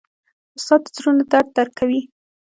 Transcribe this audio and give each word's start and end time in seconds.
استاد 0.57 0.81
د 0.85 0.87
زړونو 0.97 1.23
درد 1.31 1.49
درک 1.55 1.73
کوي. 1.79 2.01